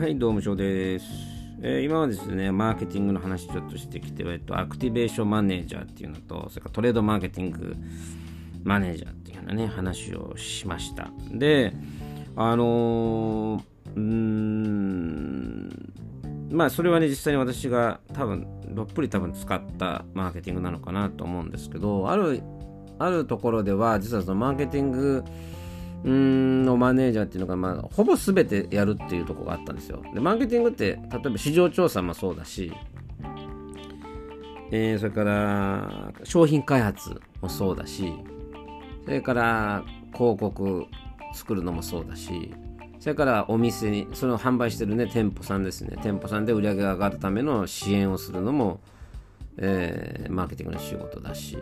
[0.00, 1.04] はい、どうも、翔です。
[1.60, 7.76] えー今はですね、マーケティングの話ちょっとしてきて、えっと、アクティベーションマネージャーっていうのと、それからトレードマーケティング
[8.64, 11.10] マネージャーっていうようなね、話をしました。
[11.34, 11.74] で、
[12.34, 13.62] あのー
[13.94, 15.68] うーん、
[16.50, 22.42] まあ、それはね、実際に私が多分、どっぷり多分使ったマーケティングなのかなと思うんですけど、ある、
[22.98, 25.24] あるところでは、実はそのマーケティング、
[26.02, 30.02] うんのマネージャーっていうのが、まあ、ほぼ全てやるっていうとこがあったんですよ。
[30.14, 32.72] で、マーケティングって、例えば市場調査もそうだし、
[34.70, 38.12] えーそれから商品開発もそうだし、
[39.04, 40.86] それから広告
[41.34, 42.54] 作るのもそうだし、
[42.98, 48.80] それからお店に、その販売してるね、店舗さんですね、店舗さんで売り上げが上がるための支援をするのも、
[49.58, 51.58] えーマーケティングの仕事だし、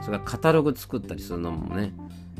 [0.00, 1.92] それからカタログ作ったりするのもね、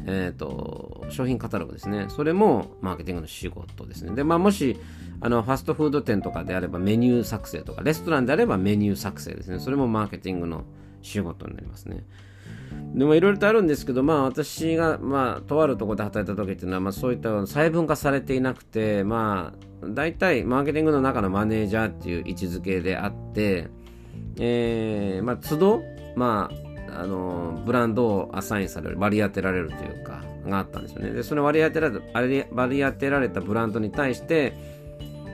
[0.06, 4.14] えー、と商品カタログですね、それもマーケティングの仕事ですね。
[4.14, 4.76] で、まあ、もし
[5.20, 10.64] あのファストフード店とかであればメニュー作成とか、レストランであればメニュー作成ですね、それもマーケティングの
[11.02, 12.04] 仕事になりますね。
[12.94, 23.68] でもいろいろとあるんですけど、まあ私が、まあ、とあるところで働いた時っていうのは、まあそういった細分化されていなくて、まあ、大体マーケティングの中のマネージャーっていう位置づけであって、
[24.38, 25.82] えー、まあ都度、
[26.16, 31.10] まあ、あの、ブランドをアサインされる、割り当てられるというか、があったんですよね。
[31.10, 32.04] で、その割り当てられた、
[32.52, 34.54] 割り当てられたブランドに対して、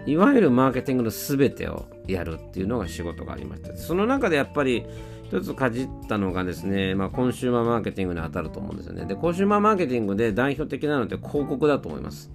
[0.06, 3.76] いわゆるマーケティングの全てをやるっていうのが仕事がありました。
[3.76, 4.86] その中でやっぱり
[5.24, 9.04] 一つかじったのがですね、まあ、コンシューマーマーケティングに当たると思うんですよね。
[9.04, 12.30] で、コンシューマーマーケティングで代表的なのって広告だと思います。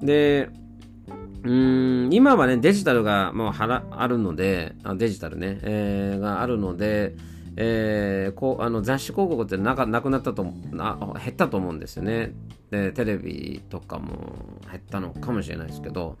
[0.00, 0.48] で、
[1.44, 7.14] うーん今はね、デジタルがもうはらあるので、あデジタルね、えーがあるので、
[7.60, 12.32] えーこうあの雑誌広告ってなかなくなったとな減ったと思うんですよね
[12.70, 12.92] で。
[12.92, 16.16] テレビとかも減ったのかもしれないですけど、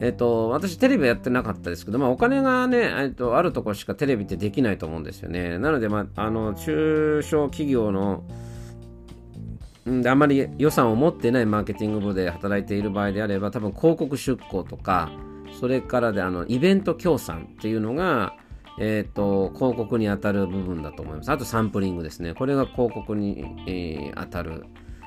[0.00, 5.58] えっ、と、私テレビやってなかったですけど、まあお金がね、えっと、あるとこしかテレビってできないと思うんですよね。
[5.58, 8.24] なので、まあ、あの、中小企業の、
[9.86, 15.10] であまり予算を持ってないマーケティング部で働いている場合であれば、多分広告出稿とか、
[15.60, 18.34] それからで、あの、イベント協賛っていうのが、
[18.78, 21.30] えっ、と、広告に当たる部分だと思います。
[21.30, 22.34] あとサンプリングですね。
[22.34, 24.64] これが広告に、えー当たる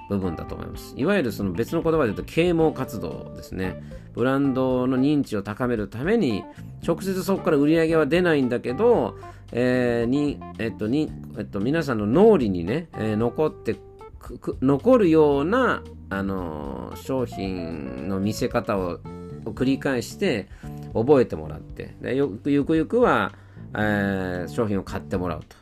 [0.09, 0.95] 部分だと思います。
[0.97, 3.83] いわゆるその別の言葉で言うと啓蒙活動ですね。
[4.13, 6.43] ブランドの認知を高めるために、
[6.85, 9.17] 直接そこから売り上げは出ないんだけど、
[9.51, 13.75] えーに、えっと、に、えっと、皆さんの脳裏にね、えー残って
[14.19, 18.99] く残るような、あのー商品の見せ方を
[19.45, 20.47] 繰り返して
[20.93, 22.27] 覚えてもらってでゆ
[22.63, 23.31] くゆくは、
[23.75, 25.55] えー商品を買ってもらうと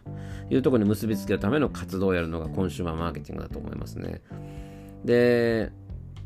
[0.53, 4.21] いうところに結びつけるための活動をやるのがコンシューマーマーケティングだと思いますね。
[5.03, 5.71] で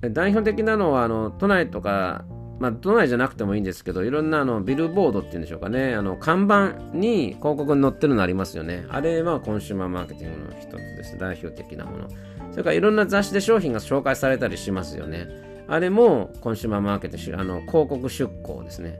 [0.01, 2.25] 代表的なのはあの都内とか、
[2.59, 5.93] まあ、都内じゃなくてもいいんですけどいろんなあのビルボードっていうんでしょうかね。
[5.93, 8.85] あの看板に広告に載ってるのありますよね。
[8.89, 11.17] あれはコンシューマーマーケティングの一つです。
[11.17, 12.07] 代表的なもの。
[12.51, 15.27] それからいろんな雑誌で商品が紹介されたりしますよね。
[15.67, 18.99] あれもコンシューマーマーケティングあの広告出稿ですね。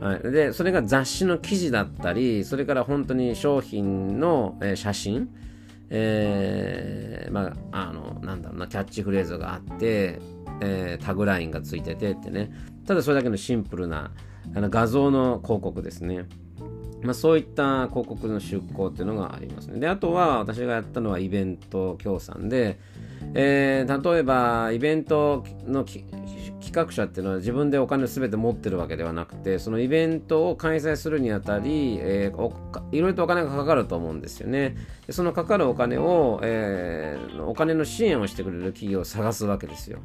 [0.00, 5.28] はい、でそれが雑誌の記事だったりそれから本当に商品の、えー写真
[5.90, 10.20] えーまあ、あの、なんだろうな、キャッチフレーズがあって、
[10.60, 12.52] えータグラインがついててってね、
[12.86, 14.12] ただそれだけのシンプルな
[14.54, 16.26] あの画像の広告ですね。
[17.02, 19.80] まあ、そういった広告の出稿っていうのがありますね。
[19.80, 22.78] で、あとは私がやったのはイベント協賛で、
[23.34, 25.84] えー例えばイベントの
[26.60, 32.50] 企画者っていうのは自分でお金を全て持ってるわけではなくてそのイベントを開催するにあたり、えー
[32.92, 34.76] いろいろとお金がかかると思うんですよね。
[35.06, 39.98] でそのかかるお金を、えーお金の支援をしてくれる企業を探すわけですよ。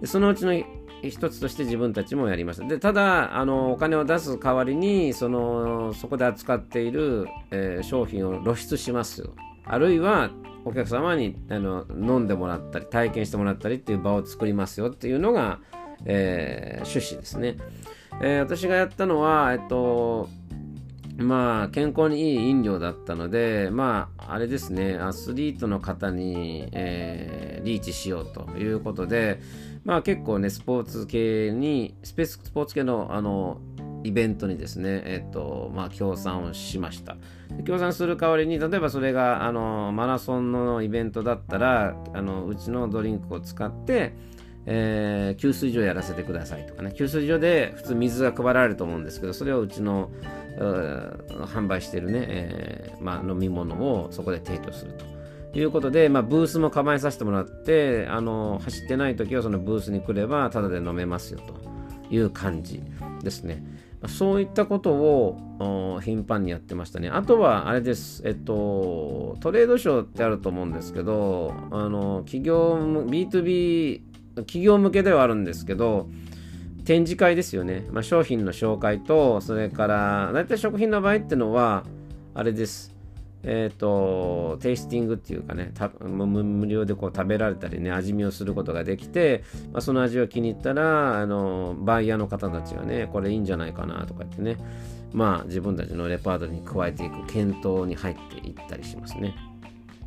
[0.00, 0.54] でそのうちの
[1.02, 9.28] 一つとして自分たちもやりましたでただあのお金を出す代わりにそのそこで扱っている、えー商品を露出します
[9.68, 10.30] あるいは
[10.64, 15.60] お客様にあの飲んでもらったり体験してもらったりっていう場を作りますよっていうのが、
[16.04, 17.56] えー趣旨ですね、
[18.20, 20.28] えー私がやったのはえっと
[21.16, 24.96] まあ健康にいい飲料だったのでまああれですね。
[24.96, 29.40] アスリートの方に、えーリーチしようということで
[29.84, 33.60] まあ結構ねスポーツ系にスペーススポーツ系のあの
[34.04, 37.16] イベントにですねえっとまあ協賛をしました。
[37.64, 44.14] 協賛する代わりに例えばそれがあのマラソンのイベントだったらあのうちのドリンクを使って
[44.66, 46.92] えー給水所やらせてくださいとかね。
[46.92, 50.10] 給水所で普通水が配られると思うんですけどそれをうちの
[50.58, 55.04] 販売してるね、えーまあ、飲み物をそこで提供すると。
[55.54, 61.54] いうことで、まあ、ブースも構えさせてもらってあの走ってない時はそのブースに来ればタダで飲めますよと
[62.14, 62.82] いう感じ
[63.22, 63.64] ですね。
[64.06, 67.08] そういったことを頻繁にやってましたね。
[67.08, 68.22] あとは、あれです。
[68.24, 74.02] えっと、トレードショーってあると思うんですけど、あの、企業、B2B、
[74.36, 76.08] 企業向けではあるんですけど、
[76.84, 77.86] 展示会ですよね。
[77.90, 81.84] まあ、商品の紹介と、それから、大体食品の場合っていうのは、
[82.34, 82.97] あれです。
[83.44, 94.56] え、ー、と、テイスティングっていうかね、無料でこう食べられたりね、味見をすることができて、まあ、その味を気に入ったら、あの、バイヤーの方たちがね、これいいんじゃないかなとか言ってね、
[95.12, 99.34] まあ自分たちのレパートリーに加えていく検討に入っていったりしますね。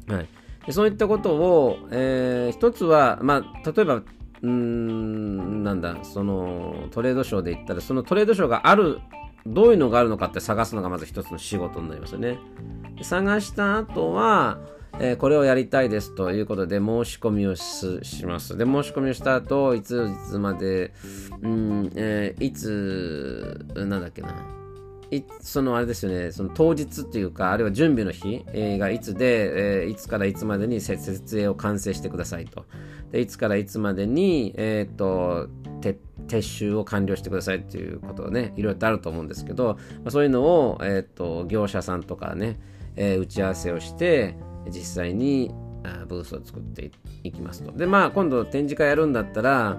[0.07, 0.27] はい。
[0.65, 4.03] でそういったことを、えー、一つは、まあ、例えば、
[4.43, 8.99] うん、なんだ、そのトレードショーで言ったら、そのトレードショーがある、
[9.47, 12.37] どういうのがあるのかって探すのがまず一つの仕事になりますよね。
[13.03, 14.59] 探した後は、
[14.99, 18.57] えー、これをやりたいですということで申し込みをします。
[18.57, 20.93] で、申し込みをした後、いついつまで、
[21.41, 24.35] うん、えー、いつ、なんだっけな。
[25.11, 32.65] いそのあれですよね、その当日っていうか、あるいは準備の日、えー、がいつで、えー、いつからいつまでに設営を完成してくださいと。
[33.11, 35.49] で、いつからいつまでに、えっ、ー、と、
[35.81, 42.59] 撤収を完了してくださいっていうことがね、いろいろとあると思うんですけど、まあ、そういうのを、えっ、と、業者さんとかね、
[42.95, 44.35] えー、打ち合わせをして
[44.69, 45.51] 実際に
[45.83, 46.91] あブースを作って
[47.23, 47.71] いきますと。
[47.71, 49.77] でまあ今度展示会やるんだったら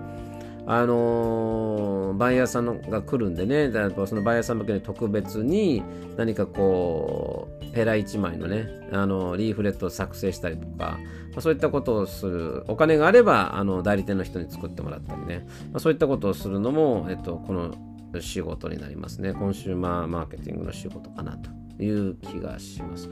[0.67, 5.83] あのー、バイヤーさんが来るんでね、だからそのバイヤーさん向けに特別に
[6.17, 10.99] 何かこう、ペラ1枚のね、あのリーフレットを作成したりとか、
[11.33, 17.75] まあ、そういったことをする、お金があればあの代理店の人に作ってもらったりね、まあ、そういったことをするのも、えっと、この
[18.21, 19.33] 仕事になりますね。
[19.33, 23.09] コンシューマーマーケティングの仕事かなという気がします。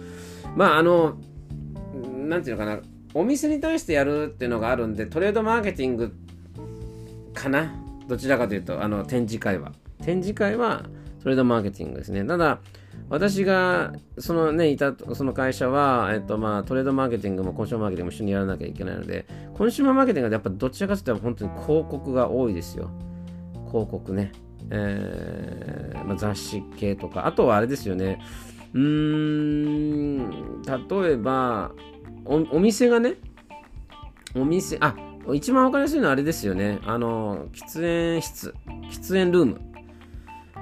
[0.57, 1.19] まあ、あの、
[2.29, 2.81] なんていうのかな、
[3.15, 6.13] お店に対してやるっていうのがあるんで、トレードマーケティング
[7.35, 7.73] かな。
[8.07, 9.73] どちらかというと、あの、展示会は。
[10.03, 10.85] 展示会は
[11.23, 12.25] トレードマーケティングですね。
[12.25, 12.61] ただ、
[13.09, 22.91] 私が、そのね、いた、その会社は、えっと、まあ、トレードマーケティングもコンシューマーケティングも一緒にやらなきゃいけないので、コンシューマーマーケティングはやっぱどちらかというと本当に広告が多いですよ。
[23.69, 24.33] 広告ね。
[24.71, 28.21] えーまあ、雑誌系とか、あとはあれですよね、
[28.73, 31.73] うーん、例えば
[32.25, 33.17] お、店がね、
[34.35, 34.95] お店、あ、
[35.35, 36.79] 一番わかりやすいのはあれですよね。
[36.85, 38.55] あの、喫煙室、
[38.91, 39.61] 喫煙ルーム。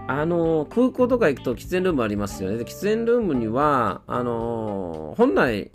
[0.07, 2.57] あの、空港とか行くと喫煙ルームありますよね。
[2.57, 5.71] で喫煙ルームには、あの、本来、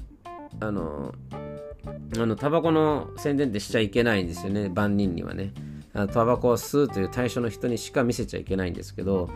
[0.59, 1.13] あの、
[2.17, 4.69] あの、タバコの宣伝ってしちゃいけないんですよね。
[4.69, 5.53] 万人にはね。
[5.93, 9.29] タバコを吸うという対象の人にしか見せちゃいけないんですけど、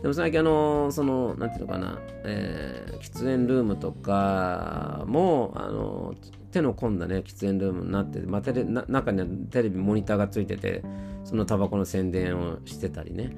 [0.00, 6.14] でも最近あの、その、なんていうのかな、えー、喫煙ルームとかも、あの、
[6.52, 10.82] 手の込んだね、喫煙ルームになってまあ、テレ中にはテレビ、モニターがついてて、
[11.24, 13.36] そのタバコの宣伝をしてたりね、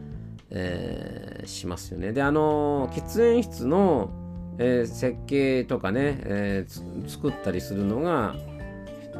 [0.50, 2.12] えー、しますよね。
[2.12, 4.10] で、あの、喫煙室の、
[4.58, 8.36] えー、設計とかね、えー、作ったりするのが、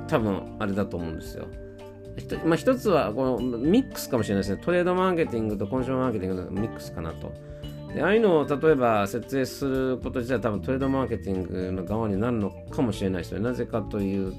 [0.08, 1.46] 多分あれだと思うんですよ。
[2.44, 4.62] まあ、一つはこのミックスかもしれないですね。
[4.62, 7.32] トレードマーケティングとコンシューマーマーケティングのミックスかなと。
[7.94, 13.44] でああいうのを例えば設営すること自体多分トレードマーケティングの側になるのかもしれないですよね。
[13.44, 14.32] なぜかという、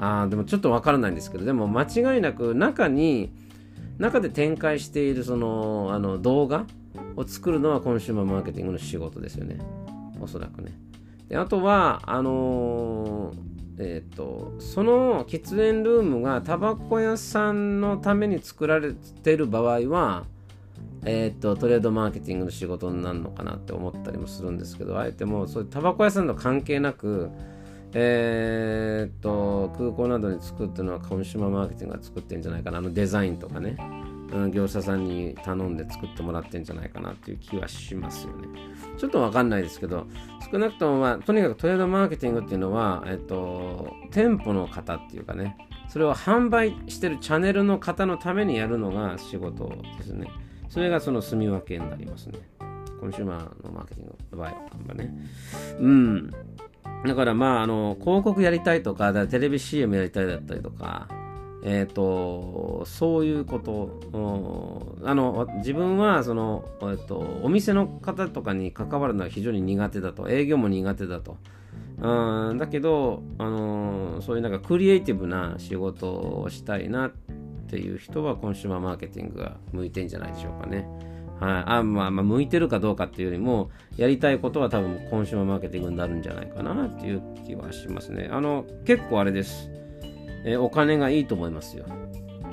[0.00, 3.32] ああ、でもちょっとわからないんですけど、でも間違いなく中に、
[3.98, 6.66] 中で展開しているそのあの動画
[7.16, 9.58] を作るのはコンシューマーマーケティングの仕事ですよね。
[10.20, 10.72] おそらくね。
[11.28, 20.24] であとは、あのーえーと、その喫煙ルームがタバコ屋さんのために作られてる場合は、
[21.04, 27.30] えーと、トレードマーケティングの仕事になるのかなって思ったりもするんですけどあえてもうそういうタバコ屋さんと関係なく、
[27.94, 32.78] えーと、空港などに作ってるのはコンシューマーマーケティングが作ってるんじゃないかな。
[32.78, 33.76] あのデザインとかね、
[34.52, 38.48] 業者さんに頼んで作ってもらってんじゃないかなっていう気はしますよね
[38.98, 40.06] ちょっとわかんないですけど
[40.50, 45.56] 少なくとも、まあ、とにかくトレードマーケティングっていうのは、えっと、店舗の方っていうかね、
[45.88, 49.68] それを販売してるチャンネルの方のためにやるのが仕事
[49.98, 50.28] ですね。
[50.68, 52.38] それがその住み分けになりますね。
[53.00, 54.52] コンシューマーのマーケティングの場合
[54.88, 55.14] はね。
[55.80, 56.30] うん。
[57.04, 61.08] だからまあ、あの、広告やりたいとか、テレビ CM やりたいだったりとか、
[61.62, 64.00] え、ー、と、そういうこと、
[65.04, 71.36] あの、自分は、その、え、ー、と、お店の方とかに関わるのは非常に苦手だと、営業も苦手だと。
[72.02, 77.12] うん、だけど、あのそういうなんかクリエイティブな仕事をしたいなっ
[77.68, 80.88] ていう人はコンシューマーマーケティングが向いてんじゃないでしょうかね。
[81.40, 88.28] はい、あまあ、まあ、向いてるかどうかっていうよりも、やりたいことは多分コンシューマーマーケティングになるんじゃないかなっていう気はしますね。
[88.30, 89.70] あの、結構あれです。
[90.44, 91.84] えー、お金がいいと思いますよ。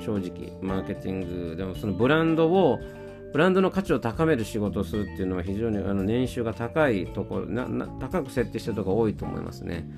[0.00, 2.78] 正直マーケティングでもそのブランドを
[3.32, 9.88] ブランドの価値を高める仕事をするっていうのは非常にあの年収が高いところなな高く設定してるところが多いと思いますね。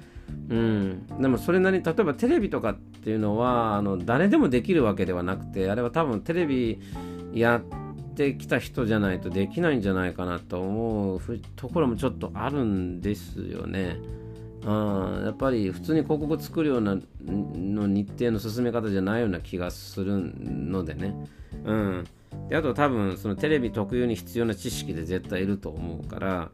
[0.49, 6.81] うん、でもそれなりに例えばテレビとかっていうのはあの誰でもできるわけではなくてあれは多分テレビ
[7.33, 11.21] やってきた人じゃないとできないんじゃないかなと思う
[11.55, 13.97] ところもちょっとあるんですよね。
[14.65, 21.15] あやっぱり普通に広告作るようなの日程の進め方じゃないような気がするのでね。
[21.65, 22.05] うん、
[22.49, 26.51] であと多分そのテレビ特有に必要な知識で絶対いると思うから、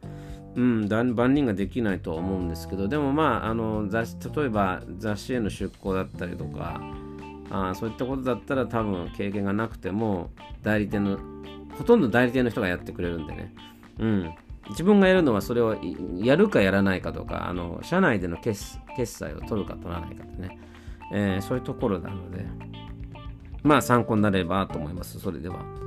[0.55, 6.81] うん、万人ができないと思うんですけどでもまああの雑例えば雑誌への出向だったりとか
[7.51, 10.31] あそういったことだったら多分経験がなくても
[10.63, 11.19] 代理店の
[11.77, 13.55] ほとんど代理店の人がやってくれるんでね。
[13.99, 14.35] うん。
[14.71, 15.77] 自分がやるのはそれを
[16.17, 20.59] やるかやらないかとか、あの社内での決決済を取るか取らないかってね、
[21.13, 22.45] えー、そういうところなので、
[23.63, 25.86] まあ参考になればと思います、それでは。